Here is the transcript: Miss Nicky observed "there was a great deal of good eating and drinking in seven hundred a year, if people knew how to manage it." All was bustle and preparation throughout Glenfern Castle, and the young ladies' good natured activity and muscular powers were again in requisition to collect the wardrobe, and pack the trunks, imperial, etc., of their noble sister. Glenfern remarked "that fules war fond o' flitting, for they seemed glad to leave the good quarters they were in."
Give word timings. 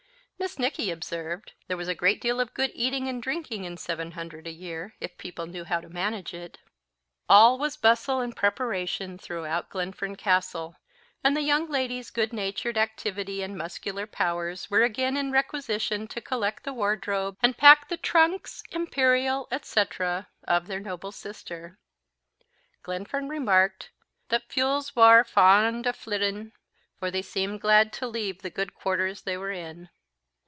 Miss 0.41 0.57
Nicky 0.57 0.89
observed 0.89 1.51
"there 1.67 1.77
was 1.77 1.87
a 1.87 1.93
great 1.93 2.19
deal 2.19 2.39
of 2.39 2.55
good 2.55 2.71
eating 2.73 3.07
and 3.07 3.21
drinking 3.21 3.63
in 3.63 3.77
seven 3.77 4.13
hundred 4.13 4.47
a 4.47 4.51
year, 4.51 4.95
if 4.99 5.15
people 5.19 5.45
knew 5.45 5.63
how 5.65 5.79
to 5.79 5.87
manage 5.87 6.33
it." 6.33 6.57
All 7.29 7.59
was 7.59 7.77
bustle 7.77 8.21
and 8.21 8.35
preparation 8.35 9.19
throughout 9.19 9.69
Glenfern 9.69 10.15
Castle, 10.15 10.77
and 11.23 11.37
the 11.37 11.43
young 11.43 11.69
ladies' 11.69 12.09
good 12.09 12.33
natured 12.33 12.75
activity 12.75 13.43
and 13.43 13.55
muscular 13.55 14.07
powers 14.07 14.67
were 14.67 14.81
again 14.81 15.15
in 15.15 15.31
requisition 15.31 16.07
to 16.07 16.19
collect 16.19 16.63
the 16.63 16.73
wardrobe, 16.73 17.37
and 17.43 17.55
pack 17.55 17.87
the 17.87 17.95
trunks, 17.97 18.63
imperial, 18.71 19.47
etc., 19.51 20.27
of 20.47 20.65
their 20.65 20.79
noble 20.79 21.11
sister. 21.11 21.77
Glenfern 22.81 23.29
remarked 23.29 23.91
"that 24.29 24.51
fules 24.51 24.95
war 24.95 25.23
fond 25.23 25.85
o' 25.85 25.91
flitting, 25.93 26.51
for 26.97 27.11
they 27.11 27.21
seemed 27.21 27.61
glad 27.61 27.93
to 27.93 28.07
leave 28.07 28.41
the 28.41 28.49
good 28.49 28.73
quarters 28.73 29.21
they 29.21 29.37
were 29.37 29.51
in." 29.51 29.89